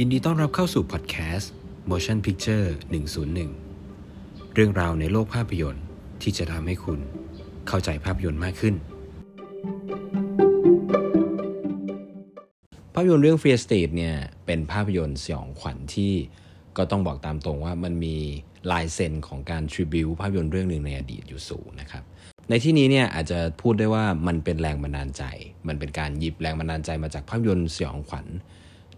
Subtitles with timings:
[0.00, 1.52] ยินดีต้อนรับเข้าสู่พอดแคสต์
[1.90, 2.66] Motion Picture
[3.80, 5.84] 101 เรื่องราวในโลกภาพยนตร์
[6.22, 7.00] ที่จะทำให้คุณ
[7.68, 8.74] เข้าใจภาพยนตร์มากขึ้น
[12.94, 14.16] ภาพยนตร์เรื่อง Fear State เนี่ย
[14.46, 16.12] เป็นภาพยนตร์สยองขวัญที่
[16.76, 18.16] ก็ต้องบอกตามตรงว่ามันมี
[18.70, 22.02] ลายเซ็นของการทริบิวภาพยนตร์เรื่องหนึ่งในอดีตอยู่สูงนะครับ
[22.48, 25.22] ในที่นี้เนี่ยอาจจะพูดได้ว่ามันเป็นแรงบันดาลใจ
[25.68, 28.26] มันเป็นการหยิบแรงบันดาลใจมาจากภาพยนตร์สยองขวัญ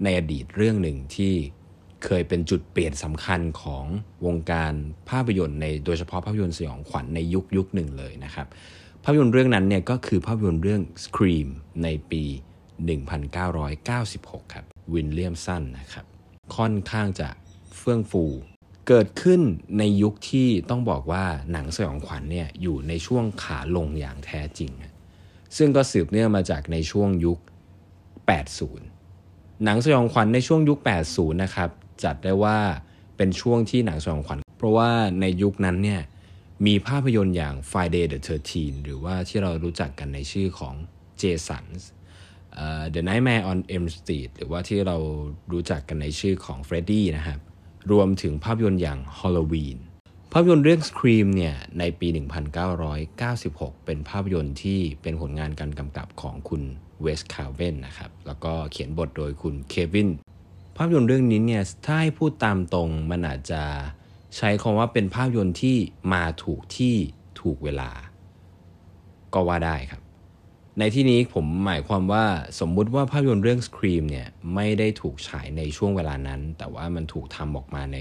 [0.03, 1.35] ในอดีตเรื่องหนึ่งที่
[2.05, 3.85] เคยเป็นจุดเปลี่ยนสำคัญของ
[4.27, 4.73] วงการ
[5.11, 8.47] ภาพยนตร์ในโดยเฉพาะภาพยนตร์สยองขวัญในยุคยุคหนึ่งเลยนะครับ
[9.05, 11.49] ภาพยนตร์เรื่องนั้นเนี่ยก็คือภาพยนตร์เรื่อง Scream
[11.83, 12.23] ในปี
[13.19, 16.07] 1996 ครับวินเลียมสันนะครับ
[16.57, 17.29] ค่อนข้างจะ
[17.77, 18.25] เฟื่องฟู
[18.89, 19.41] เกิดขึ้น
[19.79, 24.73] ในยุคที่ต้องบอกว่าหนังสยองขวัญเนี่ยอยู่ในช่วงขาลงอย่างแท้จริง
[25.57, 27.39] ซึ่งก็สืบเนื่องมาจากในช่วงยุค
[28.19, 28.98] 80
[29.65, 30.79] หนังสยองขวัญในช่วงยุค
[31.11, 31.71] 80 นะครับ
[32.05, 32.59] จัดได้ว่า
[33.17, 36.01] เป็นช่วงที่หนังสยองขวัญ เพราะว่าในยุคนั้นเนี่ย
[36.67, 38.19] มีภาพยนตร์อย่าง Friday the
[38.53, 40.75] 13 หรือว่าที่เรารู้จักกันในชื่อของ
[41.21, 41.65] Jason
[42.95, 44.97] The Nightmare on Elm Street หรือว่าที่เรา
[45.53, 47.41] รู้จักกันในชื่อของ Freddy นะครับ
[47.93, 49.79] รวมถึงภาพยนตร์อย่าง Halloween
[50.33, 52.09] ภาพยนตร์เรื่อง Scream เนี่ยในปี
[52.93, 56.63] 1996 เป็นภาพยนตร์ที่เป็นผลงานการกำกับของคุณ
[57.03, 60.11] เวสคาเวนนะครับ แล้วก็เขียนบทโดยคุณเควิน
[60.77, 63.63] ภาพยนตร์เรื่องนี้เนี่ยถ้าให้พูดตามตรงมันอาจจะ
[64.37, 65.77] ใช้คำว่าเป็นภาพยนตร์ที่
[66.13, 66.95] มาถูกที่
[67.41, 67.91] ถูกเวลา
[69.35, 70.03] ก็ว่าได้ครับ
[70.79, 72.25] ในที่นี้ผมหมายความว่า
[72.61, 77.99] สมมุติว่าภาพยนตร์เรื่อง Scream เนี่ยไม่ได้ถูกฉายในช่วงเวลานั้น แต่ว่ามันถูกทำออกมาใน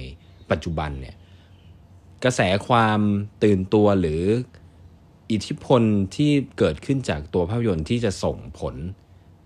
[0.51, 1.15] ปัจจุบันเนี่ย
[2.23, 2.99] กระแสความ
[3.43, 4.23] ตื่นตัวหรือ
[5.31, 5.81] อิทธิพล
[6.15, 8.75] ที่เกิดขึ้นจากตัวภาพยนตร์ที่จะส่งผล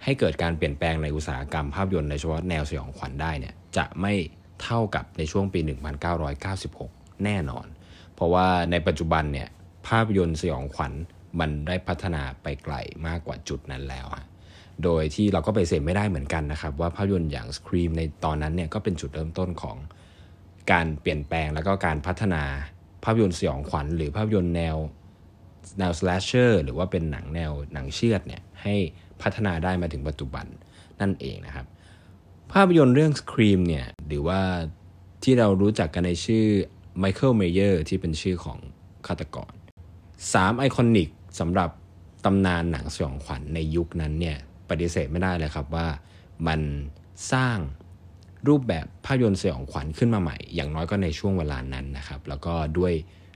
[0.03, 4.13] ให้เกิดการเปลี่ยนแปลงในอุตสาหกรรมภาพยนตร์ในเฉพาะแนวสยองขวัญได้เนี่ยจะไม่
[4.63, 5.59] เท่ากับในช่วงปี
[6.41, 7.65] 1996 แน่นอน
[8.15, 9.49] เพราะว่าในปัจจุบันเนี่ย
[9.87, 10.93] ภาพยนตร์สยองขวัญ
[11.39, 12.75] มันได้พัฒนาไปไกล
[13.07, 14.07] มากกว่าจุดนั้นแล้ว
[14.83, 19.77] โดยที่เราก็ไปเสพไม่ได้เหมือนกันนะครับ ว่าภาพยนตร์อย่าง Scream ในตอนนั้นเนี่ยก็เป็นจุดเริ่มต้นของ
[20.71, 22.43] การเปลี่ยนแปลงแล้วก็การพัฒนา
[23.03, 24.75] ภาพยนตร์สยองขวัญ หรือภาพยนตร์แนว
[25.79, 28.75] แนว slasher หรือว่าเป็นหนังแนวหนังเชือดเนี่ยให้
[29.21, 30.45] พัฒนาได้มาถึงปัจจุบัน
[31.01, 31.65] นั่นเองนะครับ
[32.53, 34.41] ภาพยนตร์เรื่อง Scream เนี่ยหรือว่า
[35.23, 36.45] ที่เรารู้จักกันในชื่อ
[37.03, 38.59] Michael Mayer ที่เป็นชื่อของ
[39.07, 39.51] ฆาตกร
[40.05, 41.69] 3ไอคอนิกสำหรับ
[42.25, 44.37] ตำนานหนังสยองขวัญในยุคนั้นเนี่ย
[44.69, 45.87] ปฏิเสธไม่ได้เลยครับว่า
[46.47, 46.61] มัน
[47.33, 47.57] สร้าง
[48.47, 52.93] รูปแบบภาพยนตร์สยองขวัญขึ้นมาใหม่ อย่างน้อยก็ในช่วงเวลานั้นนะครับ แล้วก็ด้วย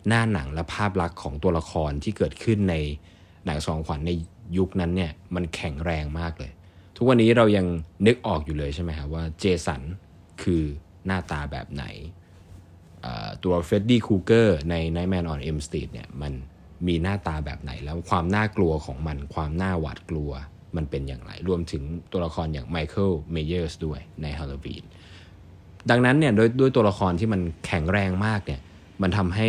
[0.07, 2.75] หน้าหนังและภาพลักษณ์ของตัวละครที่เกิดขึ้นใน
[3.45, 4.11] หนังสยองขวัญใน
[4.57, 6.51] ยุคนั้นเนี่ยมันแข็งแรงมากเลย
[6.95, 7.65] ทุกวันนี้เรายัง
[8.07, 9.81] นึกออกอยู่เลยใช่ไหมครับว่าเจสัน
[10.43, 10.63] คือ
[11.05, 11.85] หน้าตาแบบไหน
[13.43, 16.33] ตัวเฟรดดี้ครูเกอร์ใน Nightmare on Elm Street เนี่ยมัน
[16.87, 20.31] มีหน้าตาแบบไหนแล้วความน่ากลัวของมัน ความน่าหวาดกลัว
[20.77, 24.83] มันเป็นอย่างไร รวมถึงตัวละครอย่างไมเคิลเมเยอร์สด้วยในฮาโลวีน
[25.89, 28.61] ดังนั้นเนี่ยด้วยด้วยตัวละครที่มันแข็งแรงมากเนี่ย
[29.01, 29.47] มันทำให้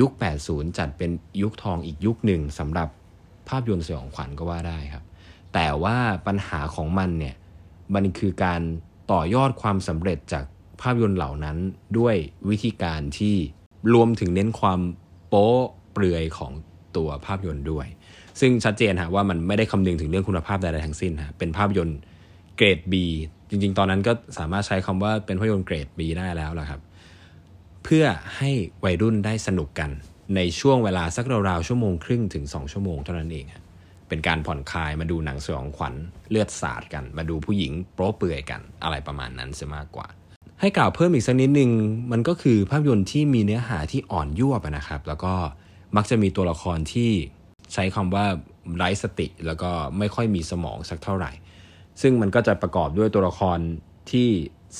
[0.00, 0.10] ยุค
[0.44, 1.10] 80 จัดเป็น
[1.42, 2.88] ยุคทองอีกยุคหนึ่งสำหรับ
[3.48, 5.04] ภาพยนตร์สยองขวัญก็ว่าได้ครับ
[5.54, 5.96] แต่ว่า
[6.26, 7.34] ปัญหาของมันเนี่ย
[7.94, 8.60] มันคือการ
[9.12, 10.44] ต่อยอดความสำเร็จจาก
[10.80, 11.56] ภาพยนตร์เหล่านั้น
[11.98, 12.16] ด้วย
[12.48, 13.36] วิธีการที่
[13.94, 14.80] รวมถึงเน้นความ
[15.28, 15.52] โป๊
[15.92, 16.52] เปลือยของ
[16.96, 17.86] ตัวภาพยนตร์ด้วย
[18.40, 21.98] ซึ่งชัดเจนฮะว่ามันไม่ได้คำนึงถึงเรื่องคุณภาพใดๆทั้งสิ้นฮะเป็นภาพยนตร์
[22.56, 22.94] เกรด B
[23.50, 26.80] จริง ๆ ตอนนั้นก็สามารถใช้คำว่าเป็นภาพยนตร์เกรด B ได้แล้วล่ะครับ
[27.84, 28.04] เพื่อ
[28.36, 28.50] ให้
[28.84, 29.90] วัยรุ่นได้สนุกกัน
[30.36, 33.46] ในช่วงเวลาสักราวๆชั่วโมงครึ่งถึง 2 ชั่วโมงเท่านั้นเอง
[34.08, 35.94] เป็นการผ่อนคลายมาดูหนังสยองขวัญ
[36.30, 40.06] เลือดสาดกัน มาดูผู้หญิงโป๊เปื่อยกันอะไรประมาณนั้นจะมากกว่า
[40.60, 41.70] ให้กล่าวเพิ่มอีกสักนิดนึง
[42.12, 45.34] มันก็คือภาพยนตร์ที่มีเนื้อหาที่อ่อนยวนะครับ แล้วก็
[45.96, 47.10] มักจะมีตัวละครที่
[47.72, 48.26] ใช้คำว่า
[48.76, 51.32] ไร้สติ แล้วก็ไม่ค่อยมีสมองสักเท่าไหร่
[52.00, 53.58] ซึ่งมันก็จะประกอบด้วยตัวละคร
[54.10, 54.28] ที่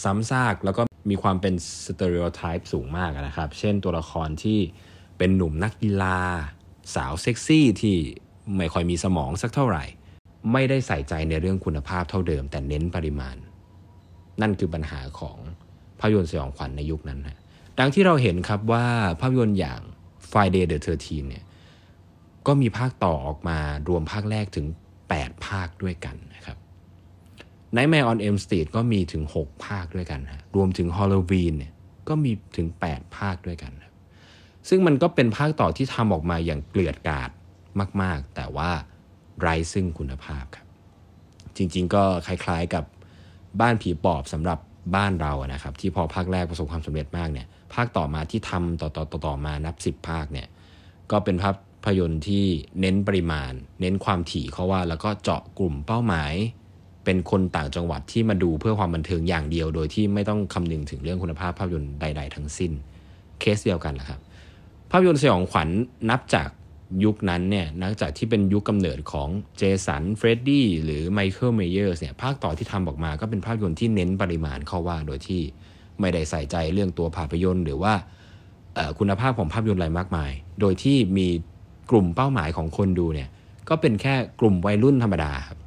[0.03, 1.55] ซ้ำซากแล้วก็มีความเป็น
[1.87, 4.59] สเตอริโอไทป์สูงมากนะครับ เช่นตัวละครที่
[5.19, 6.19] เป็นหนุ่มนักกีฬา
[6.95, 7.97] สาวเซ็กซี่ที่
[8.57, 9.85] ไม่ค่อยมีสมองสักเท่าไหร่
[10.53, 13.37] ไม่ได้ใส่ใจในเรื่องคุณภาพเท่าเดิม แต่เน้นปริมาณ
[14.41, 15.39] นั่นคือปัญหาของ
[15.99, 17.39] ภาพยนตร์สยองขวัญในยุคนั้นนะ
[17.79, 18.87] ดังที่เราเห็นครับว่า
[19.21, 19.81] ภาพยนตร์อย่าง
[20.31, 21.45] Friday the 13เนี่ย
[22.47, 23.59] ก็มีภาคต่อออกมา
[23.89, 24.67] รวมภาคแรกถึง
[25.07, 26.59] 8 ภาคด้วยกันนะครับ
[27.77, 31.73] Nightmare on Elm Street ก็มีถึง 6 ภาคด้วยกันฮะรวมถึง Halloween เนี่ย
[32.09, 33.95] ก็มีถึง 8 ภาคด้วยกันครับ
[34.69, 37.31] ซึ่งมันก็เป็นภาคต่อที่ทำออกมาอย่างเกลือดกาด
[38.03, 38.71] มาก ๆ แต่ว่า
[39.41, 40.67] ไร้ซึ่งคุณภาพครับ
[41.57, 42.85] จริงๆ ก็คล้ายๆกับ
[43.61, 44.59] บ้านผีปอบสำหรับ
[44.97, 50.47] บ้านเรานะครับ ที่พอภาคแรกประสบความสำเร็จมากเนี่ยภาคต่อมาที่ทำต่อต่อต่อต่อมานับสิบภาคเนี่ย
[51.11, 51.55] ก็เป็นภาพ
[51.87, 52.45] พยนตร์ที่
[52.81, 56.33] เน้นปริมาณ เน้นความถี่เขาว่า แล้วก็เจาะกลุ่มเป้าหมาย
[57.05, 62.73] เป็นคนต่างจังหวัดที่มาดูเพื่อความบันเทิงอย่างเดียว โดยที่ไม่ต้องคำนึงถึงเรื่องคุณภาพภาพยนตร์ใด ๆ ทั้งสิ้น
[63.41, 64.21] เคสเดียวกันแหละครับ
[64.91, 65.69] ภาพยนตร์สยองขวัญ
[66.11, 66.49] นับจาก
[67.05, 75.43] ยุคนั้นเนี่ยนับจากที่เป็นยุคกำเนิดของเจสันเฟรดดี้หรือไมเคิลเมเยอร์สเนี่ยภาคต่อที่ทำออกมาก็เป็นภาพยนตร์ที่เน้นปริมาณเข้าว่าโดยที่
[76.01, 77.95] ไม่ได้ใส่ใจเรื่องตัวภาพยนตร์ หรือว่า
[78.99, 80.31] คุณภาพของภาพยนตร์อะไรมากมาย
[80.61, 81.29] โดยที่มี
[81.91, 83.29] กลุ่มเป้าหมายของคนดูเนี่ย
[83.69, 85.59] ก็เป็นแค่กลุ่มวัยรุ่นธรรมดาครับ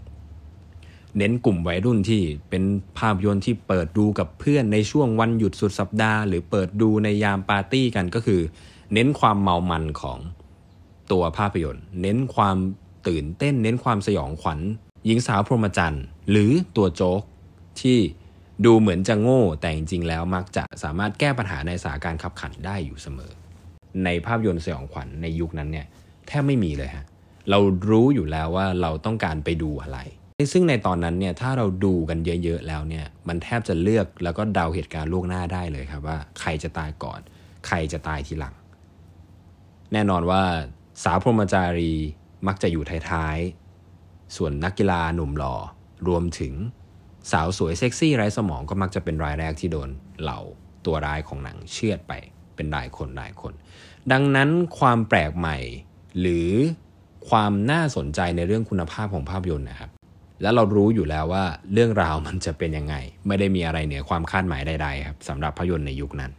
[1.18, 2.64] เน้นกลุ่มวัยรุ่นที่เป็น
[2.98, 8.42] ภาพยนตร์ที่เปิดดูกับเพื่อนในช่วงวันหยุดสุดสัปดาห์ หรือเปิดดูในยามปาร์ตี้กันก็คือ
[8.94, 10.18] เน้นความเมามันของ
[11.12, 12.58] ตัวภาพยนตร์ เน้นความ
[13.08, 14.60] ตื่นเต้น เน้นความสยองขวัญ
[15.06, 17.22] หญิงสาวพรหมจรรย์หรือตัวโจ๊ก
[17.82, 18.00] ที่
[18.66, 23.32] ดูเหมือนจะโง่แต่จริงๆแล้วมักจะสามารถแก้ปัญหาในสถานการณ์ขับขันได้อยู่เสมอ
[24.06, 25.88] ในภาพยนตร์สยองขวัญในยุคนั้นเนี่ย
[26.30, 27.06] แทบไม่มีเลยฮะ
[27.50, 27.60] เรา
[27.90, 30.00] รู้อยู่แล้วว่าเราต้องการไปดูอะไร
[30.54, 37.20] ซึ่งในตอนนั้นเนี่ยถ้าเราดูกันเยอะๆแล้วเนี่ยมันแทบจะเลือกแล้วก็เดาเหตุการณ์ล่วงหน้าได้เลยครับว่าใครจะตายก่อน
[37.68, 38.56] ใครจะตายทีหลัง
[39.94, 40.44] แน่นอนว่า
[41.04, 41.94] สาวพรหมจารี
[42.48, 45.56] มักจะอยู่ท้ายๆ ส่วนนักกีฬาหนุ่มหล่อ
[46.08, 46.54] รวมถึง
[47.32, 49.90] สาวสวยเซ็กซี่ไร้สมองก็มักจะเป็นรายแรกที่โดน
[50.22, 50.40] เหล่า
[50.86, 52.14] ตัวร้ายของหนังเชือดไป
[52.56, 53.54] เป็นรายคนรายคน
[54.12, 54.50] ดังนั้น
[54.80, 55.58] ความแปลกใหม่
[56.20, 56.50] หรือ
[57.30, 59.92] ความน่าสนใจในเรื่องคุณภาพของภาพยนตร์นะครับ
[60.42, 62.96] และเรารู้อยู่แล้วว่าเรื่องราวมันจะเป็นยังไง
[63.28, 66.32] ไม่ได้มีอะไรเหนือความคาดหมายใดๆครับสำหรับภาพยนตร์ในยุคนั้น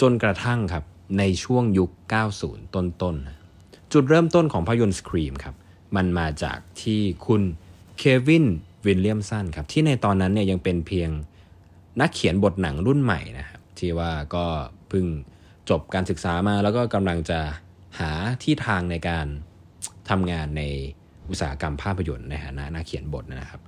[0.00, 0.84] จนกระทั่งครับ
[1.18, 1.90] ในช่วงยุค
[2.32, 5.54] 90 ต้นๆจุดเริ่มต้นของภาพยนตร์สครีมครับ
[5.96, 7.42] มันมาจากที่คุณ
[7.98, 8.46] เควิน
[8.86, 11.10] วิลเลียมสันครับที่ในตอนนั้นเนี่ยยังเป็นเพียง
[12.00, 14.44] นักเขียนบทหนังรุ่นใหม่นะครับที่ว่าก็
[14.88, 15.06] เพิ่ง
[15.70, 17.38] จบการศึกษามาแล้วก็กำลังจะ
[17.98, 18.10] หา
[18.42, 19.26] ที่ทางในการ
[20.10, 20.62] ทำงานใน
[21.28, 23.62] อุตสาหกรรมภาพยนตร์ในฐานะนักเขียนบทนะครับ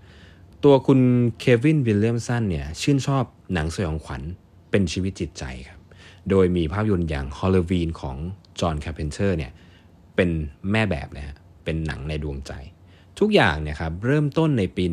[0.64, 1.00] ตัวคุณ
[1.38, 4.22] เควินวิลเลียมสันเนี่ยชื่นชอบหนังสยองขวัญ
[4.70, 5.80] เป็นชีวิตจิตใจครับ
[6.30, 8.16] โดยมีภาพยนตร์อย่างฮอลลวีนของ
[8.60, 9.52] จอห์นคาร์เพนเตอร์เนี่ย
[10.16, 10.30] เป็น
[10.70, 12.52] แม่แบบนะฮะเป็นหนังในดวงใจ
[13.18, 14.84] ทุกอย่างเนี่ยครับเริ่มต้นในปี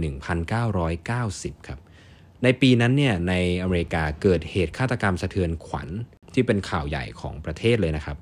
[0.60, 1.80] 1990 ครับ
[2.44, 5.88] ในปีนั้นเนี่ยในอเมริกาเกิดเหตุฆาตกรรมสะเทือนขวัญ
[6.34, 8.18] ที่เป็นข่าวใหญ่ของประเทศเลยนะครับ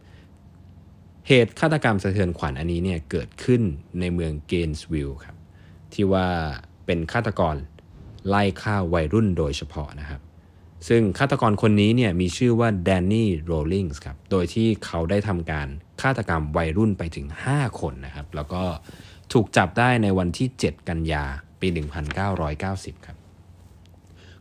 [1.27, 3.61] เหตุฆาตกรรมสะเทือนขวัญอันนี้เนี่ยเกิดขึ้น
[3.99, 5.35] ในเมืองเกนส์วิลล์ครับ
[5.93, 6.27] ที่ว่า
[6.85, 7.55] เป็นฆาตกร
[8.27, 10.21] ไล่ฆ่าวัยรุ่นโดยเฉพาะนะครับ
[10.87, 15.67] ซึ่งฆาตกรคนนี้เนี่ยมีชื่อว่าแดนนี่โรลลิงส์ครับโดยที่เขาได้ทำการ
[16.01, 18.63] ฆาตกรรมวัยรุ่นไปถึง 5 คนนะครับ แล้วก็
[19.33, 21.23] ถูกจับได้ในวันที่ 7 กันยา
[21.59, 21.67] ปี
[22.37, 23.17] 1990 ครับ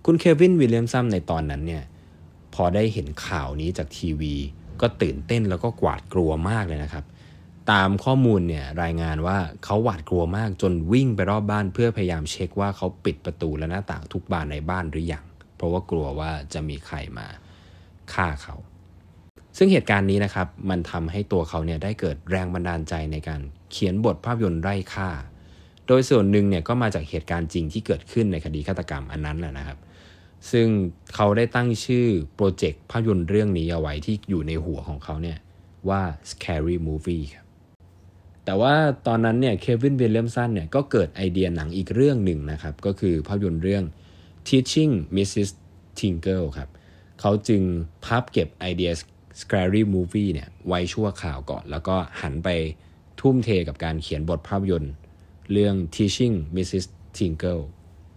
[0.04, 1.84] คุณเควินวิลเลียมสันในตอนนั้นเนี่ย
[2.54, 4.34] พอได้เห็นข่าวนี้จากทีวี
[4.82, 7.04] ก็ตื่นเต้นแล้วก็กวาดกลัวมากเลยนะครับ
[7.72, 15.24] ตามข้อมูลเนี่ยรายงานว่าเขาหวาดกลัวมากจนวิ่งไปรอบบ้าน เพื่อพยายามเช็คว่าเขาปิดประตูและหน้าต่างทุกบานในบ้านหรือยัง
[15.56, 17.26] เพราะว่ากลัวว่าจะมีใครมา
[18.12, 18.56] ฆ่าเขา
[19.56, 23.40] ซึ่งเหตุการณ์นี้นะครับมันทำให้ตัวเขาเนี่ยได้เกิดแรงบันดาลใจในการ
[23.70, 25.08] เขียนบทภาพยนตร์ไร้ค่า
[25.86, 29.78] โดยส่วนหนึ่งเนี่ยก็มาจากเหตุการณ์จริงที่เกิดขึ้นในคดีฆาตกรรมอันนั้นแหละนะครับ
[30.50, 30.68] ซึ่ง
[31.14, 35.38] เขาได้ตั้งชื่อโปรเจกต์ภาพยนตร์เรื่องนี้เอาไว้ที่อยู่ในหัวของเขาเนี่ย
[35.88, 37.46] ว่า scary movie ครับ
[38.44, 38.74] แต่ว่า
[39.06, 43.84] ตอนนั้นเนี่ยเควินเวลเลมสันเนี่ยก็เกิดไอเดียหนังอีกเรื่องหนึ่งนะครับ ก็คือภาพยนตร์เรื่อง
[44.48, 45.50] teaching Mrs.
[45.98, 46.68] Tingle ครับ
[47.20, 47.62] เขาจึง
[48.04, 48.90] พับเก็บไอเดีย
[49.40, 52.48] Scary Movie เนี่ยไว้ชั่วข่าวก่อน แล้วก็หันไป
[53.20, 54.92] ทุ่มเทกับการเขียนบทภาพยนตร์
[55.52, 56.84] เรื่อง Teaching Mrs.
[57.16, 57.62] Tingle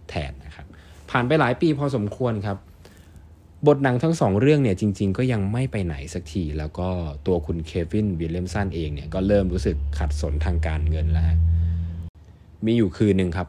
[0.08, 0.65] แทนนะครับ
[1.10, 2.58] ผ่านไปหลายปีพอสมควรครับ
[3.66, 6.88] บทหนังทั้งสองเรื่องเนี่ยจริง ๆ ก็ยังไม่ไปไหนสักที แล้วก็
[7.26, 11.24] ตัวคุณเควินวิลเลียมสันเองเนี่ยก็เริ่มรู้สึกขัดสนทางการเงินแล้ว
[12.64, 13.48] มีอยู่คืนหนึ่งครับ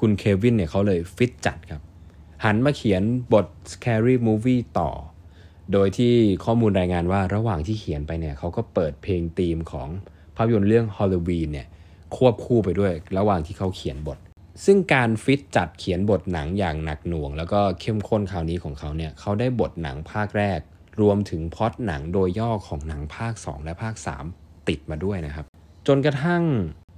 [0.00, 1.82] คุณเควินเนี่ยเขาเลยฟิตจัดครับ
[2.44, 4.90] หันมาเขียนบท Scary Movie ต่อ
[5.72, 9.88] โดยที่ข้อมูลรายงานว่าระหว่างที่เขียนไปเนี่ยเขาก็เปิดเพลงธีมของ
[10.36, 11.66] ภาพยนตร์เรื่องฮอลลวีนเนี่ย
[12.16, 14.18] ควบคู่ไปด้วยระหว่างที่เขาเขียนบท
[14.64, 20.60] ซึ่งการฟิตจัดเขียนบทหนังอย่างหนักหน่วง แล้วก็เข้มข้นคราวนี้ของเขาเนี่ยเขาได้บทหนังภาคแรก
[21.00, 23.94] รวมถึงพล็อตหนังโดยย่อของหนังภาค 2 และภาค
[24.32, 25.44] 3 ติดมาด้วยนะครับ
[25.86, 26.42] จนกระทั่ง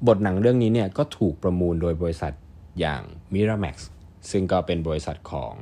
[0.08, 2.32] บทหนังเรื่องนี้เนี่ยก็ถูกประมูลโดยบริษัท
[2.80, 3.76] อย่าง Miramax
[4.30, 5.54] ซึ่งก็เป็นบริษัทของ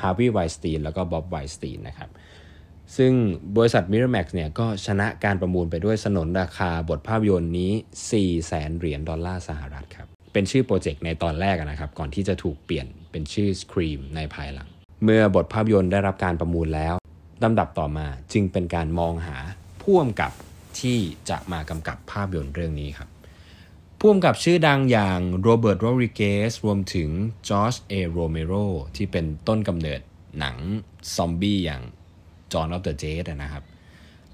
[0.00, 2.10] ฮาร์วีย์ไวสตีนแล้วก็บ๊อบไวสตีนนะครับ
[2.96, 3.12] ซึ่ง
[3.56, 14.68] บริษัท Miramax เนี่ยก็ชนะการประมูลไปด้วยสนนราคาบทภาพยนตร์นี้ 4 0 0แสนเหรียญดอลลาร์สหรัฐครับ เป็นชื่อโปรเจกต์ในตอนแรกนะครับ ก่อนที่จะถูกเปลี่ยนเป็นชื่อ Scream ในภายหลัง
[15.04, 16.94] เมื่อบทภาพยนตร์ได้รับการประมูลแล้ว
[17.44, 19.36] ลำดับต่อมาจึงเป็นการมองหา
[19.82, 20.32] ผู้กำกับ
[20.80, 20.98] ที่
[21.30, 23.08] จะมากำกับภาพยนตร์เรื่องนี้ครับ
[23.98, 27.08] ผู้กำกับชื่อดังอย่างโรเบิร์ตโรดริเกซรวมถึง
[27.48, 28.52] จอร์จเอโรเมโร
[28.96, 30.00] ที่เป็นต้นกำเนิด
[30.38, 30.56] หนัง
[31.16, 31.82] ซอมบี้อย่าง
[32.52, 33.64] Dawn of the Dead นะครับ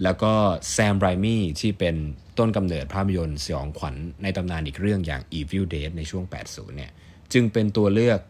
[0.02, 0.32] แล้วก็
[0.72, 1.96] แซมไรมี่ที่เป็น
[2.38, 6.90] ต้นกำเนิดภาพยนตร์สยองขวัญในตำนานอีกเรื่องอย่าง Evil Dead ในช่วง 80 เนี่ย
[7.32, 8.20] จึงเป็นตัวเลือก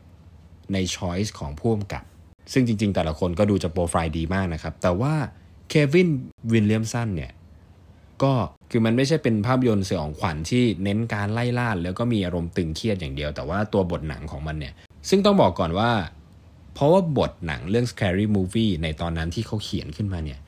[0.72, 2.04] ใน choice ของผู้กำกับ
[2.52, 5.14] ซึ่งจริง ๆ แต่ละคนก็ดูจะโปรไฟล์ดีมากนะครับ แต่ว่า
[5.68, 6.08] เควิน
[6.52, 7.32] วิลเลียมสันเนี่ย
[8.22, 8.32] ก็
[8.70, 14.74] คือมันไม่ใช่เป็นภาพยนตร์สยองขวัญที่เน้นการไล่ล่าแล้วก็มีอารมณ์ตึงเครียดอย่างเดียว แต่ว่าตัวบทหนังของมันเนี่ย
[15.08, 15.90] ซึ่งต้องบอกก่อนว่า
[16.74, 20.40] เพราะว่าบทหนังเรื่อง Scary Movie ในตอนนั้นที่เขาเขียนขึ้นมาเนี่ย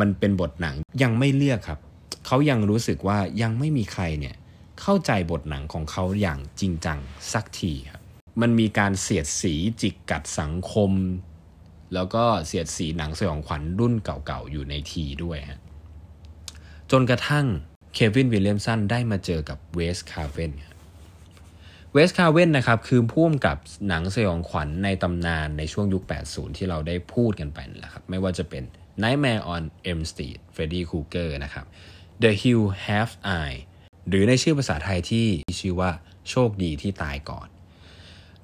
[0.00, 1.78] มันเป็นบทหนังยังไม่เลือกครับ
[2.26, 4.36] เขายังรู้สึกว่ายังไม่มีใครเนี่ย
[4.80, 6.98] เข้าใจบทหนังของเขาอย่างจริงจัง
[7.32, 8.00] สักทีครับ
[8.40, 10.92] มันมีการเสียดสีจิกกัดสังคม
[11.94, 15.60] แล้วก็เสียดสีหนังสยองขวัญรุ่นเก่าๆอยู่ในทีด้วยฮะ
[16.90, 17.46] จนกระทั่ง
[17.94, 20.52] เควินวิลเลียมสันได้มาเจอกับเวสคาเวน
[21.92, 23.56] เวสคาเวนนะครับคือผู้กำกับ
[23.88, 28.62] หนังสยองขวัญในตำนานในช่วงยุค 80 ที่เราได้พูดกันไปนั่นแหละครับไม่ว่าจะเป็น
[29.02, 31.66] Nightmare on Elm Street Freddy Krueger นะครับ
[32.22, 33.58] The Hill Have Eye
[34.08, 35.26] หรือในชื่อภาษาไทยที่
[35.60, 35.90] ชื่อว่า
[36.30, 37.48] โชคดีที่ตายก่อน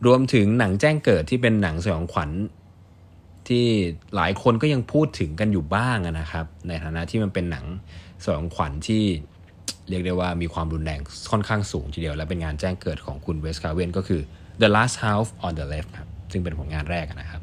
[0.06, 2.30] รวมถึงหนังแจ้งเกิดที่เป็นหนังสยองขวัญ
[3.48, 3.66] ที่
[4.16, 7.64] หลายคนก็ยังพูดถึงกันอยู่บ้างนะครับ ในฐานะที่มันเป็นหนัง
[8.24, 9.02] สยองขวัญที่
[9.88, 14.20] เรียกได้ว่ามีความรุนแรงค่อนข้างสูงทีเดียว และเป็นงานแจ้งเกิดของคุณเวสคาเวนก็คือ
[14.60, 17.42] The Last House on the Left ครับซึ่งเป็นผลงานแรกนะครับ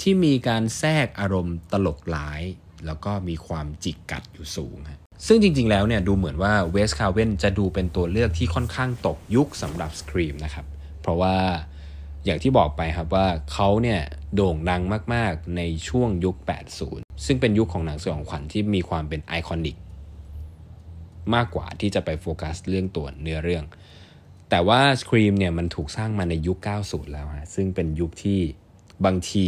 [0.00, 2.42] ที่มีการแทรกอารมณ์ตลกร้าย
[2.86, 4.76] แล้วก็มีความจิกกัดอยู่สูง
[5.26, 10.66] ซึ่งจริงๆ แล้วเนี่ยดูเหมือนว่าเวสคาเวนจะดูเป็นตัวเลือกที่ค่อนข้างตกยุคสำหรับ Scream นะครับ
[11.00, 11.36] เพราะว่า
[12.24, 14.00] อย่างที่บอกไปครับว่าเขาเนี่ย
[14.34, 14.82] โด่งดัง
[15.14, 16.36] มากๆในช่วงยุค
[16.80, 19.76] 80 ซึ่งเป็นยุคของหนังสยองขวัญที่มีความเป็น iconic
[21.34, 23.64] มากกว่าที่จะไปโฟกัสเรื่องตัวเนื้อเรื่อง
[24.50, 28.40] แต่ว่า Scream เนี่ยมันถูกสร้างมาในยุค 90 แล้วฮะซึ่งเป็นยุคที่
[29.04, 29.46] บางที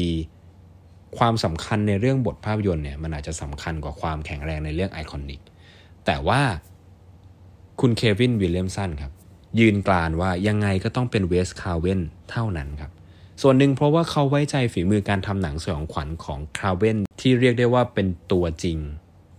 [1.19, 5.41] ความสำคัญในเรื่องบทภาพยนตร์เนี่ยมันอาจจะสำคัญกว่าความแข็งแรงในเรื่อง iconic
[6.07, 6.43] แต่ว่า
[7.81, 9.13] คุณเควินวิลเลียมสันครับ
[9.59, 12.91] ยืนกรานว่ายังไงก็ต้องเป็นเวสคาเวนเท่านั้นครับ
[13.43, 18.79] ส่วนหนึ่งเพราะว่าเขาไว้ใจฝีมือการทำหนังสยองขวัญของคาเวนที่เรียกได้ว่าเป็นตัวจริง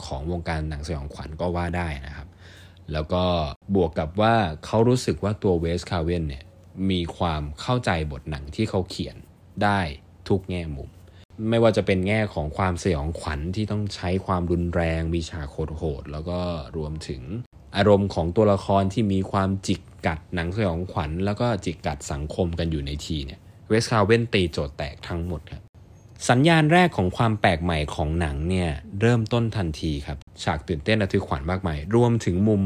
[0.06, 2.28] ของวงการหนังสยองขวัญก็ว่าได้นะครับ
[2.92, 3.24] แล้วก็
[3.76, 6.44] บวกกับว่าเขารู้สึกว่าตัวเวสคาเวนเนี่ย
[6.90, 9.16] มีความเข้าใจบทหนังที่เขาเขียน
[9.64, 9.80] ได้
[10.28, 10.90] ทุกแง่มุม
[11.50, 16.39] ไม่ว่าจะเป็นแง่ของความสยองขวัญที่ต้องใช้ความรุนแรง มีฉากโหดๆแล้วก็
[16.77, 17.22] รวมถึง
[17.77, 23.39] อารมณ์ของตัวละครที่มีความจิกกัดหนังสยองขวัญ แล้วก็จิกกัดสังคมกันอยู่ในทีเนี่ย
[23.70, 25.62] เวสคาเวนตีโจทย์แตกทั้งหมดครับ
[26.29, 28.70] สัญญาณแรกของความแปลกใหม่ของหนังเนี่ย
[29.01, 32.63] เริ่มต้นทันทีครับ ฉากตื่นเต้นระทึกขวัญมากมาย รวมถึงมุม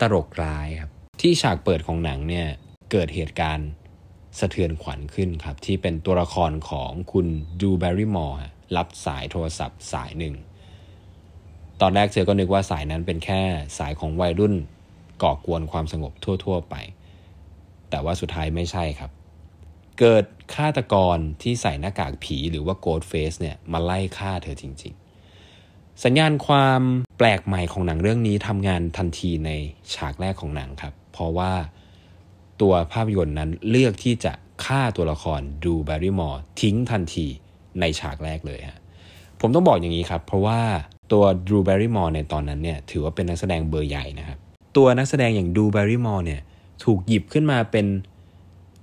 [0.00, 2.46] ตลกร้ายครับที่ฉากเปิดของหนังเนี่ย
[2.92, 3.68] เกิดเหตุการณ์
[4.38, 7.26] สะเทือนขวัญขึ้นครับ ที่เป็นตัวละครของคุณ
[7.60, 8.38] ดรูว์ แบร์รี่มอร์
[8.76, 10.34] รับสายโทรศัพท์สายหนึ่ง
[11.80, 13.42] ตอนแรกเธอก็นึกว่าสายนั้นเป็นแค่
[13.78, 14.54] สายของวัยรุ่น
[15.22, 16.74] ก่อกวนความสงบทั่ว ๆ ไป
[17.90, 19.10] แต่ว่าสุดท้ายไม่ใช่ครับ
[19.98, 20.24] เกิด
[20.54, 24.94] ฆาตกรที่ใส่หน้ากากผีหรือว่าโกดเฟสเนี่ยมาไล่ฆ่าเธอจริง
[25.48, 26.80] ๆ สัญญาณความ
[27.18, 29.50] แปลกใหม่ของหนังเรื่องนี้ทำงานทันทีใน
[29.94, 31.52] ฉากแรกของหนังครับ เพราะว่า
[32.60, 34.32] ตัวภาพยนตร์นั้นเลือกที่จะ
[34.64, 37.26] ฆ่าตัวละครดูแบร์รี่มอร์ทิ้งทันที
[37.80, 38.78] ในฉากแรกเลยฮะ
[39.40, 40.60] ผมต้องบอกอย่างนี้ครับ เพราะว่า
[41.12, 44.38] ตัวดรูว์ แบร์รี่มอร์ในตอนนั้นเนี่ยถือว่าเป็นนักแสดงเบอร์ใหญ่นะครับ
[44.76, 46.40] ตัวนักแสดงอย่างดรูว์ แบร์รี่มอร์เนี่ย
[46.84, 47.86] ถูกหยิบขึ้นมาเป็น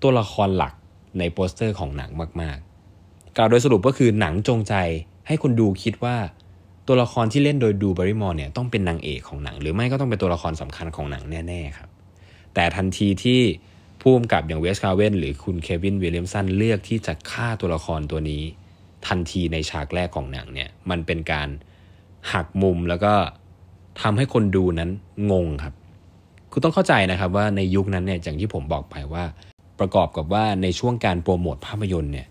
[0.02, 0.74] ตัวละครหลัก
[1.20, 2.10] ในโปสเตอร์ของหนัง
[2.42, 4.74] มากๆ กล่าวโดยสรุปก็คือหนังจงใจ
[5.28, 6.16] ให้คนดูคิดว่า
[6.88, 11.90] ตัวละครที่เล่นโดยดูบริมอร์เนี่ยต้องเป็นนางเอกของหนัง หรือไม่ก็ต้องเป็นตัวละครสำคัญของหนังแน่ๆครับ
[12.54, 13.42] แต่ทันทีที่
[14.02, 18.44] ผู้กำกับอย่างเวสคาเวนหรือคุณเควินวิลเลียมสันเลือกที่จะฆ่าตัวละครตัวนี้
[19.08, 21.50] ทันทีในฉากแรกของหนังเนี่ยมันเป็นการ
[22.34, 23.14] หักมุมแล้วก็
[24.02, 24.90] ทำให้คนดูนั้น
[25.32, 25.74] งงครับ
[26.52, 29.24] คุณต้องเข้าใจนะครับว่าในยุคนั้นเนี่ยอย่างที่ผมบอกไปว่า
[29.80, 32.28] ประกอบกับว่าในช่วงการโปรโมทภาพยนตร์เนี่ย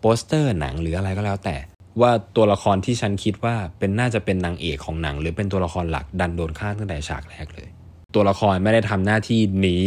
[0.00, 1.56] โปสเตอร์หนังหรืออะไรก็แล้วแต่
[2.00, 7.68] ว่าตัวละครที่ฉันคิดว่าเป็นน่าจะเป็นนางเอกของหนัง หรือเป็นตัวละครหลักดันโดนฆ่าตั้งแต่ฉากแรกเลย
[8.14, 9.78] ตัวละครไม่ได้ทำหน้าที่หนี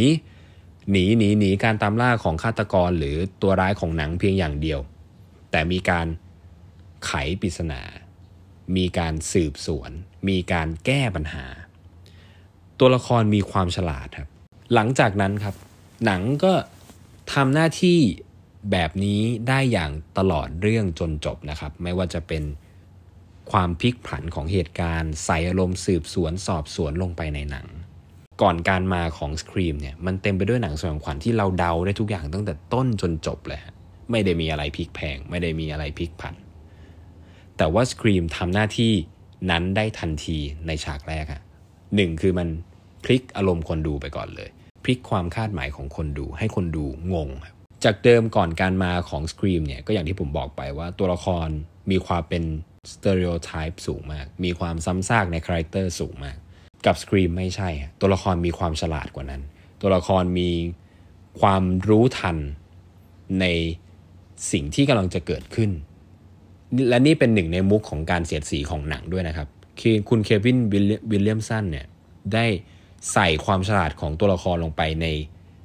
[0.91, 4.79] หนีหนีหนีการตามล่าของฆาตกรหรือตัวร้ายของหนังเพียงอย่างเดียว
[5.51, 6.07] แต่มีการ
[7.05, 7.81] ไขปริศนา
[8.77, 9.91] มีการสืบสวน
[10.29, 11.45] มีการแก้ปัญหา
[12.79, 14.29] ตัวละครมีความฉลาดครับ
[14.73, 15.55] หลังจากนั้นครับ
[16.05, 16.53] หนังก็
[17.33, 17.99] ทำหน้าที่
[18.71, 22.43] แบบนี้ได้อย่างตลอดเรื่องจนจบนะครับ ไม่ว่าจะเป็น
[23.51, 27.67] ความพลิกผันของเหตุการณ์ใส่อารมณ์สืบสวนสอบสวนลงไปในหนัง
[28.41, 33.59] ก่อนการมาของสครีมเนี่ยมันเต็มไปด้วยหนังสยองขวัญที่เราเดาได้ทุกอย่างตั้งแต่ต้นจนจบเลย
[34.11, 36.35] ไม่ได้มีอะไรพลิกแพง ไม่ได้มีอะไรพลิกผัน
[37.57, 38.93] แต่ว่าสครีมทำหน้าที่
[39.51, 41.41] นั้นได้ทันทีในฉากแรกอะ
[41.95, 42.47] หนึ่งคือมัน
[43.03, 44.49] พลิกอารมณ์คนดูไปก่อนเลย
[44.83, 47.29] พลิกความคาดหมายของคนดู ให้คนดูงง
[47.83, 51.47] จากเดิมก่อนการมาของสครีมเนี่ยก็อย่างที่ผมบอกไปว่าตัวละคร
[51.91, 52.43] มีความเป็น
[52.91, 56.37] stereotype สูงมาก มีความซ้ำซากในคาแรคเตอร์สูงมาก
[56.85, 57.69] กับ Scream ไม่ใช่
[57.99, 59.41] ตัวละครมีความฉลาดกว่านั้น
[59.81, 60.49] ตัวละครมี
[61.41, 62.37] ความรู้ทัน
[63.39, 63.45] ใน
[64.51, 65.71] สิ่งที่กำลังจะเกิดขึ้น
[66.89, 69.47] และนี่เป็นหนึ่งในมุกของการเสียดสีของหนังด้วยนะครับ
[69.81, 71.85] คือคุณเควินวิลเลียมสันเนี่ย
[72.33, 72.45] ได้
[73.13, 75.05] ใส่ความฉลาดของตัวละครลงไปใน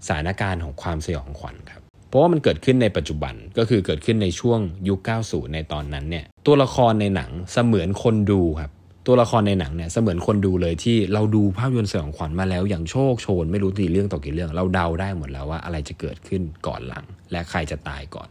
[0.07, 8.71] สถานการณ์ของความสยองขวัญครับ เพราะว่ามันเกิดขึ้นในปัจจุบันก็คือเกิดขึ้นในช่วงยุค 90 ในตอนนั้นเนี่ยตัวละครในหนังเสมือนคนดูครับ
[9.07, 18.29] ตัวละครในหนังเนี่ยเสมือนคนดูเลยที่เราดูภาพยนตร์สยองขวัญมาแล้วอย่างโชคโชน ไม่รู้กี่เรื่องต่อกี่เรื่อง เราเดาได้หมดแล้วว่าอะไรจะเกิดขึ้นก่อนหลัง และใครจะตายก่อน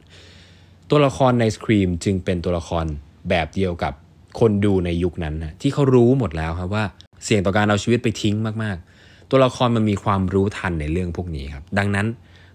[0.89, 2.85] ตัวละครในสครีมจึงเป็นตัวละคร
[3.29, 3.93] แบบเดียวกับ
[4.39, 6.85] คนดูในยุคนั้นนะที่เขารู้หมดแล้วครับว่า
[7.23, 12.07] เสี่ยงต่อการเอาชีวิตไปทิ้งมากๆ ตัวละครมันมีความรู้ทันในเรื่องพวกนี้ครับดังนั้น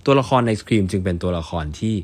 [0.06, 1.94] ตัวละครในสครีมจึงเป็นตัวละครที่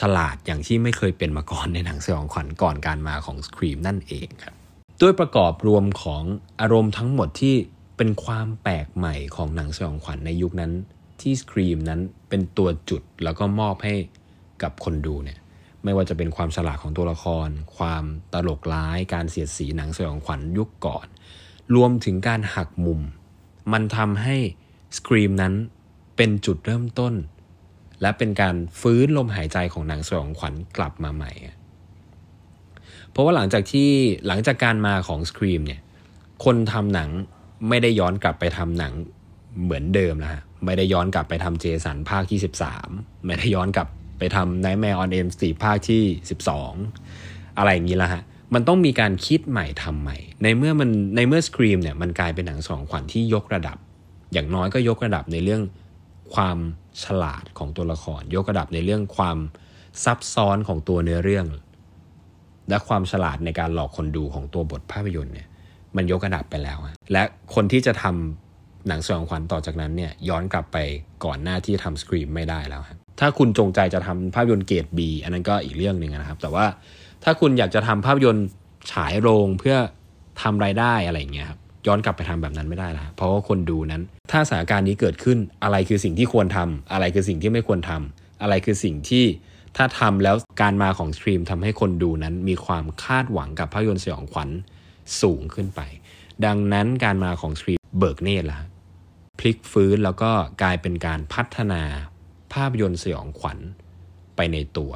[0.00, 4.54] ฉลาดอย่างที่ไม่เคยเป็นมาก่อนในหนังสยองขวัญก่อนการมาของสครีมนั่นเองครับ
[5.02, 6.22] ด้วยประกอบรวมของ
[6.60, 7.56] อารมณ์ทั้งหมดที่
[7.96, 10.72] เป็นความแปลกใหม่ของหนังสยองขวัญในยุคนั้น
[11.20, 13.94] ที่สครีมนั้นเป็นตัวจุดแล้วก็มอบให้
[14.62, 15.38] กับคนดูเนี่ย
[15.84, 21.06] ไม่ว่าจะเป็นความฉลาดของตัวละคร ความตลกร้ายการเสียดสีหนังสยองขวัญยุคก่อน
[21.74, 23.00] รวมถึงการหักมุม
[23.72, 24.36] มันทำให้
[24.96, 25.54] สครีมนั้น
[26.16, 27.14] เป็นจุดเริ่มต้น
[28.00, 31.32] และเป็นการฟื้นลมหายใจของหนังสยองขวัญกลับมาใหม่
[33.12, 33.88] เพราะว่าหลังจากที่
[34.26, 35.80] หลังจากการมาของสครีมเนี่ย
[36.44, 37.10] คนทำหนัง
[37.68, 38.92] ไม่ได้ย้อนกลับไปทำหนัง
[39.62, 40.30] เหมือนเดิมแล้ว
[40.64, 42.38] ไม่ได้ย้อนกลับไปทำเจสันภาคที่
[42.82, 46.02] 13 ไม่ได้ย้อนกลับไปทำ Nightmare on Elm Street ภาคที่
[46.80, 48.22] 12 อะไรอย่างนี้ละฮะ
[48.54, 53.76] มันต้องมีการคิดใหม่ทำใหม่ ในเมื่อมันในเมื่อสครีมเนี่ยมันกลายเป็นหนังสองขวัญที่ยกระดับ
[54.32, 55.62] อย่างน้อยก็ยกระดับในเรื่อง
[56.34, 56.58] ความ
[57.04, 59.38] ฉลาดของตัวละคร ยกระดับในเรื่องความ
[60.04, 61.46] ซับซ้อนของตัวเนื้อเรื่อง
[62.68, 65.48] และความฉลาดในการหลอกคนดูของตัวบทภาพยนตร์เนี่ย
[65.96, 66.78] มันยกระดับไปแล้ว
[67.12, 67.22] และ
[67.54, 70.76] คนที่จะทำหนังสยองขวัญต่อจากนั้นเนี่ยย้อนกลับไป
[71.24, 76.66] ก่อนหน้าที่ทำสครีมไม่ได้แล้วครับถ้าคุณจงใจจะทำภาพยนตร์เกรด B อันนั้นก็อีกเรื่องหนึ่งนะครับ แต่ว่า
[77.24, 78.46] ถ้าคุณอยากจะทำภาพยนตร์
[78.92, 79.76] ฉายโรงเพื่อ
[80.42, 89.24] ทำรายได้อะไรเงี้ยครับย้อนกลับไปทำแบบนั้นไม่ได้แล้วเพราะว่าคนดูนั้น ถ้าสถานการณ์นี้เกิดขึ้นอะไรคือสิ่งที่ควรทำอะไรคือสิ่งที่ไม่ควรทำอะไรคือสิ่งที่
[89.76, 94.50] ถ้าทำแล้วการมาของ Scream ทำให้คนดูนั้นมีความคาดหวังกับภาพยนตร์สยองขวัญ
[95.20, 95.80] สูงขึ้นไป
[96.44, 98.60] ดังนั้นการมาของ Scream เบิกเนตรและ
[99.38, 100.30] พลิกฟื้นแล้วก็
[100.62, 101.82] กลายเป็นการพัฒนา
[102.54, 103.58] ภาพยนตร์สยองขวัญ
[104.36, 104.92] ไปในตัว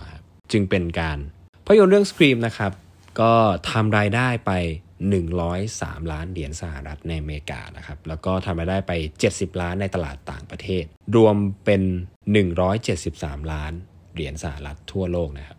[0.53, 1.19] จึงเป็นการ
[1.65, 2.73] ภาพยนตร์เรื่องสครีมนะครับ
[3.21, 3.33] ก็
[3.71, 4.53] ทำรายได้ไป
[5.31, 8.93] 103 ล้านเหรียญสหรัฐในอเมริกานะครับ แล้วก็ทำรายได้ไป
[9.27, 10.85] 70 ล้านในตลาดต่างประเทศ
[11.17, 11.83] รวมเป็น
[12.67, 13.73] 173 ล้าน
[14.17, 15.59] เหรียญสหรัฐทั่วโลกนะครับ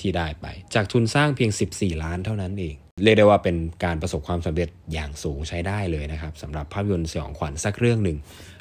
[0.00, 8.18] ที่ได้ไป จากทุนสร้างเพียง 14 ล้านเท่านั้นเอง เรียกได้ว่าเป็นการประสบความสำเร็จอย่างสูงใช้ได้เลยนะครับสำหรับภาพยนตร์สยองขวัญสักเรื่องหนึ่ง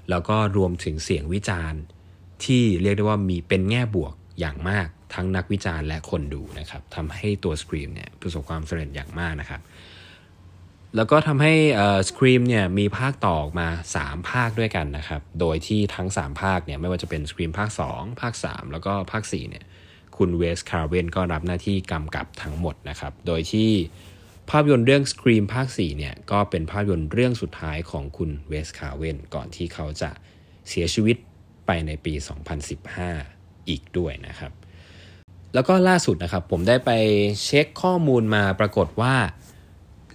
[0.09, 1.81] แล้วก็รวมถึงเสียงวิจารณ์
[2.45, 9.61] ที่เรียกได้ว่ามีเป็นแง่บวกอย่างมากทั้งนักวิจารณ์และคนดูนะครับทำให้ตัว Scream เนี่ยประสบความสำเร็จอย่างมากนะครับ
[10.95, 11.53] แล้วก็ทำให้
[12.07, 13.67] Scream เนี่ยมีภาคต่อออกมา
[13.99, 19.63] 3 ภาคด้วยกันนะครับ โดยที่ทั้ง 3 ภาคเนี่ยไม่ว่าจะเป็น Scream ภาค 2 ภาค 3 แล้วก็ภาค4เนี่ย
[20.17, 23.71] คุณเวสคาร์เวนก็รับหน้าที่กำกับทั้งหมดนะครับ โดยที่
[24.49, 30.10] ภาพยนตร์เรื่อง Scream ภาค 4 เนี่ย ก็เป็นภาพยนตร์เรื่องสุดท้ายของคุณเวสคาร์เวนก่อนที่เขาจะ
[30.69, 31.17] เสียชีวิต
[31.67, 32.13] ไปในปี
[32.91, 34.51] 2015 อีกด้วยนะครับ
[35.53, 36.91] แล้วก็ล่าสุดนะครับ ผมได้ไป
[37.45, 39.15] เช็คข้อมูลมาปรากฏว่า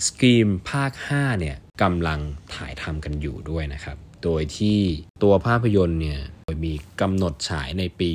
[0.06, 2.20] Scream ภาค 5 เนี่ยกำลัง
[2.54, 4.78] ถ่ายทำกันอยู่ด้วยนะครับ โดยที่
[5.22, 6.20] ตัวภาพยนตร์เนี่ย
[6.64, 8.10] มีกำหนดฉายในปี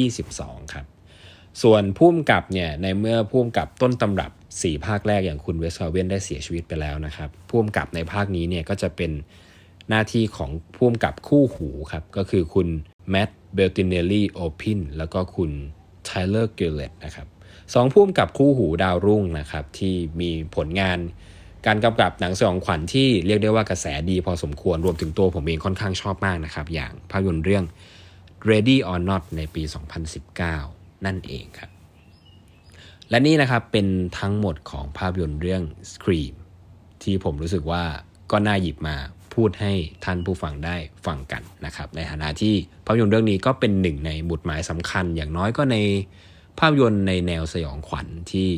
[0.00, 0.86] 2022 ครับ
[1.62, 9.10] ส่วนผู้กำกับเนี่ยในเมื่อผู้กำกับต้นตำรับ 4 ภาคแรกอย่างคุณเวสคาเวนได้เสียชีวิตไปแล้วนะครับผู้กำกับในภาคนี้เนี่ยก็จะเป็น
[9.88, 12.68] หน้าที่ของผู้กำกับคู่หูครับ ก็คือคุณ
[13.10, 15.50] แมตต์เบตติเนลลี่โอลพินแล้วก็คุณ
[16.04, 17.26] ไทเลอร์ จิลเลตต์นะครับ
[17.74, 20.98] สองผู้กำกับคู่หูดาวรุ่งนะครับที่มีผลงาน
[21.66, 27.64] การกำกับหนังสยองขวัญที่เรียกได้ว่ากระแสดีพอสมควรรวมถึงตัวผมเองค่อนข้างชอบมากนะครับ อย่างภาพยนตร์เรื่อง
[28.48, 29.62] Ready or Not ในปี
[30.34, 31.70] 2019 นั่นเองครับ
[33.10, 33.86] และนี่นะครับเป็น
[34.18, 36.34] ทั้งหมดของภาพยนตร์เรื่อง Scream
[37.02, 37.82] ที่ผมรู้สึกว่า
[38.30, 38.96] ก็น่าหยิบมา
[39.34, 39.72] พูดให้
[40.04, 45.76] ท่านผู้ฟังได้ฟังกันนะครับ ในฐานะที่ภาพยนตร์เรื่องนี้ก็เป็นหนึ่งในหมุดหมายสำคัญอย่างน้อยก็ใน
[46.58, 48.48] ภาพยนตร์ในแนวสยองขวัญที่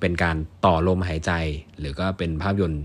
[0.00, 1.32] เป็นการต่อลมหายใจ
[1.78, 2.84] หรือก็เป็นภาพยนตร์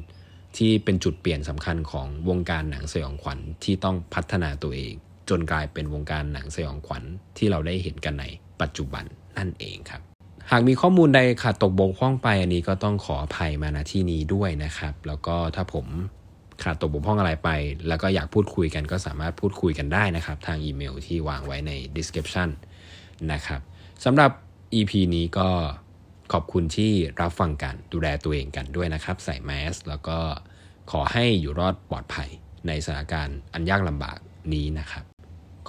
[0.57, 4.93] ที่เป็นจุดเปลี่ยนสำคัญของวงการหนังสยองขวัญที่ต้องพัฒนาตัวเอง
[5.29, 7.03] จนกลายเป็นวงการหนังสยองขวัญ
[7.37, 8.25] ที่เราได้เห็นกันใน
[8.61, 9.03] ปัจจุบัน
[9.37, 10.01] นั่นเองครับ
[10.51, 15.85] หากมีข้อมูลใดขาดตกบกพร่องไปอันนี้ก็ต้องขออภัยมาณที่นี้ด้วยนะครับ แล้วก็ถ้าผม
[16.63, 17.49] ขาดตกบกพร่องอะไรไป
[17.87, 22.49] แล้วก็อยากพูดคุยกันก็สามารถพูดคุยกันได้นะครับ ทางอีเมลที่วางไว้ใน description
[23.31, 23.61] นะครับ
[24.05, 24.31] สำหรับ
[24.73, 25.49] EP นี้ก็
[26.33, 30.17] ขอบคุณที่รับฟังกันดูแลตัวเองกันด้วยนะครับ ใส่แมสแล้วก็
[30.91, 32.29] ขอให้อยู่รอดปลอดภัย
[32.67, 34.17] ในสถานการณ์อันยากลำบาก
[34.53, 35.03] นี้นะครับ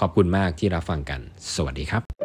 [0.00, 1.20] ขอบคุณมากที่รับฟังกัน
[1.54, 2.19] สวัสดีครับ